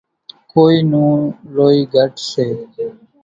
ڪونئين 0.51 0.85
نون 0.91 1.17
لوئي 1.53 1.81
گھٽ 1.93 2.13
سي۔ 2.31 2.47